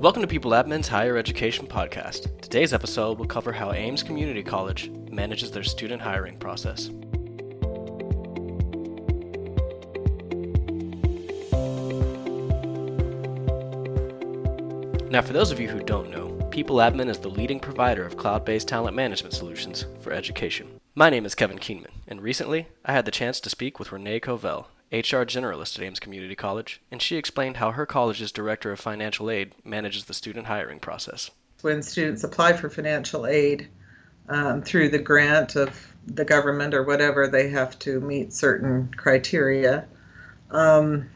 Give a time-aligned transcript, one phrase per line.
[0.00, 2.40] Welcome to People Admin's Higher Education Podcast.
[2.40, 6.88] Today's episode will cover how Aims Community College manages their student hiring process.
[15.10, 18.16] Now, for those of you who don't know, People Admin is the leading provider of
[18.16, 20.80] cloud based talent management solutions for education.
[20.94, 24.20] My name is Kevin Keenman, and recently I had the chance to speak with Renee
[24.20, 28.80] Covell, HR generalist at Aims Community College, and she explained how her college's director of
[28.80, 31.30] financial aid manages the student hiring process.
[31.62, 33.68] When students apply for financial aid
[34.28, 39.86] um, through the grant of the government or whatever, they have to meet certain criteria.
[40.50, 41.10] Um,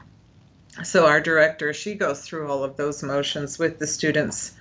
[0.85, 4.53] so our director, she goes through all of those motions with the students,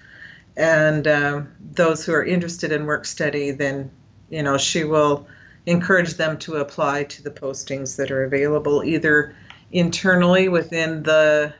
[0.56, 3.92] and um, those who are interested in work study, then
[4.30, 5.28] you know she will
[5.66, 9.36] encourage them to apply to the postings that are available either
[9.72, 11.54] internally within the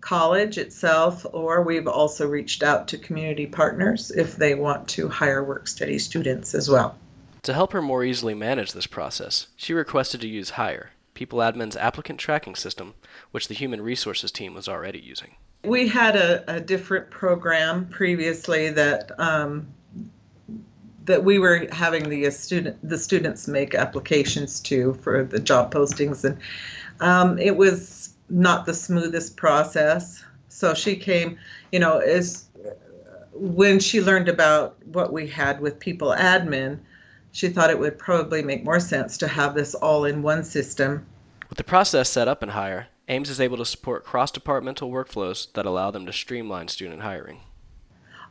[0.00, 5.42] college itself, or we've also reached out to community partners if they want to hire
[5.42, 6.96] work study students as well.
[7.44, 11.76] To help her more easily manage this process, she requested to use Hire, People Admin's
[11.76, 12.94] applicant tracking system,
[13.30, 15.36] which the human resources team was already using.
[15.64, 19.68] We had a, a different program previously that um,
[21.04, 26.24] that we were having the student the students make applications to for the job postings,
[26.24, 26.38] and
[27.00, 30.24] um, it was not the smoothest process.
[30.48, 31.38] So she came,
[31.72, 32.48] you know, as
[33.32, 36.78] when she learned about what we had with people admin,
[37.32, 41.04] she thought it would probably make more sense to have this all in one system.
[41.48, 45.52] With the process set up in Hire, Aims is able to support cross departmental workflows
[45.52, 47.40] that allow them to streamline student hiring.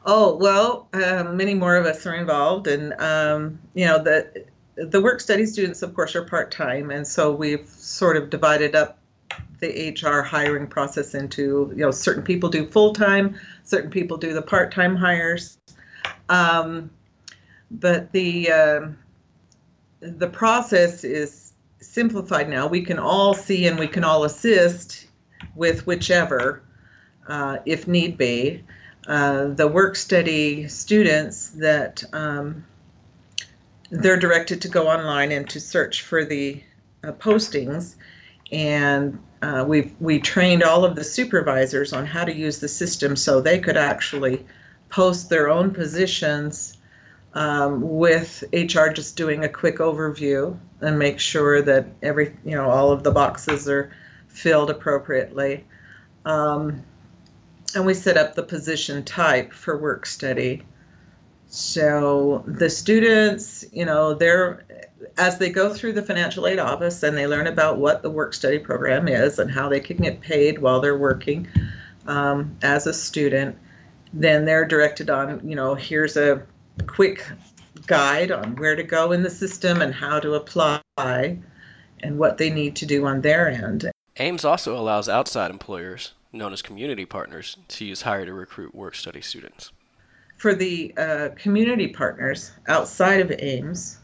[0.06, 4.46] Oh well, um, many more of us are involved, and um, you know the
[4.76, 8.76] the work study students, of course, are part time, and so we've sort of divided
[8.76, 9.00] up
[9.60, 14.34] the HR hiring process into you know certain people do full time, certain people do
[14.34, 15.58] the part time hires,
[16.28, 16.92] um,
[17.72, 18.82] but the uh,
[20.02, 22.68] the process is simplified now.
[22.68, 25.08] We can all see and we can all assist
[25.56, 26.62] with whichever,
[27.28, 28.64] uh, if need be.
[29.08, 32.66] Uh, the work study students that um,
[33.90, 36.64] they're directed to go online and to search for the
[37.04, 37.96] uh, postings
[38.52, 43.16] and uh, we we trained all of the supervisors on how to use the system
[43.16, 44.46] so they could actually
[44.90, 46.78] post their own positions
[47.34, 52.70] um, with HR just doing a quick overview and make sure that every you know
[52.70, 53.92] all of the boxes are
[54.28, 55.66] filled appropriately.
[56.26, 56.84] Um,
[57.76, 60.64] and we set up the position type for work study.
[61.48, 64.66] So the students, you know, they're
[65.18, 68.34] as they go through the financial aid office and they learn about what the work
[68.34, 71.48] study program is and how they can get paid while they're working
[72.08, 73.58] um, as a student,
[74.14, 76.44] then they're directed on, you know, here's a
[76.88, 77.30] quick
[77.86, 82.50] guide on where to go in the system and how to apply and what they
[82.50, 83.92] need to do on their end.
[84.18, 88.96] Aims also allows outside employers known as community partners, to use Hire to recruit work
[88.96, 89.72] study students.
[90.38, 94.00] For the uh, community partners outside of Aims,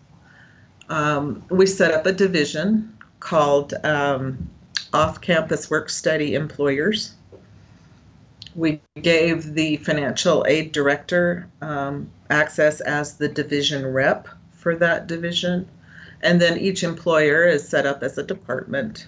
[0.88, 4.50] um, we set up a division called um,
[4.94, 7.16] Off Campus Work Study Employers.
[8.56, 15.68] We gave the financial aid director um, access as the division rep for that division.
[16.22, 19.08] And then each employer is set up as a department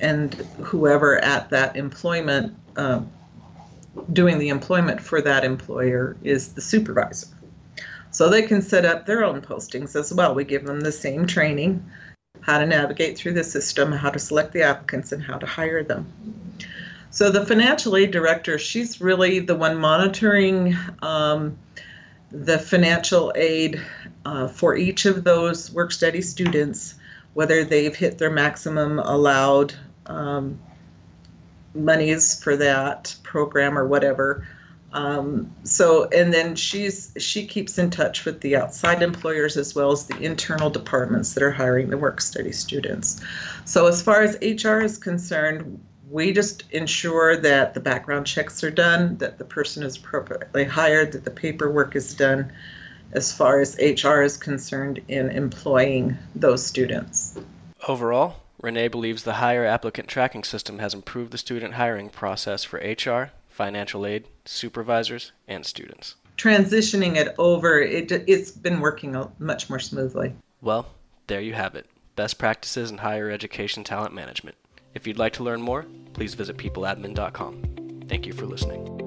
[0.00, 3.00] and whoever at that employment uh,
[4.12, 7.28] doing the employment for that employer is the supervisor.
[8.10, 10.34] So they can set up their own postings as well.
[10.34, 11.84] We give them the same training
[12.40, 15.82] how to navigate through the system, how to select the applicants, and how to hire
[15.82, 16.12] them.
[17.10, 21.56] So the financial aid director, she's really the one monitoring um,
[22.30, 23.80] the financial aid
[24.26, 26.96] uh, for each of those work study students
[27.34, 29.74] whether they've hit their maximum allowed
[30.06, 30.58] um,
[31.74, 34.46] monies for that program or whatever.
[34.92, 39.90] Um, so, and then she's she keeps in touch with the outside employers as well
[39.90, 43.20] as the internal departments that are hiring the work study students.
[43.64, 48.70] So, as far as HR is concerned, we just ensure that the background checks are
[48.70, 52.52] done, that the person is appropriately hired, that the paperwork is done,
[53.14, 57.38] as far as HR is concerned in employing those students.
[57.88, 62.78] Overall, Renee believes the Hire applicant tracking system has improved the student hiring process for
[62.78, 66.16] HR, financial aid, supervisors, and students.
[66.36, 70.34] Transitioning it over, it, it's been working much more smoothly.
[70.60, 70.86] Well,
[71.26, 71.86] there you have it
[72.16, 74.56] best practices in higher education talent management.
[74.94, 78.04] If you'd like to learn more, please visit peopleadmin.com.
[78.08, 79.03] Thank you for listening.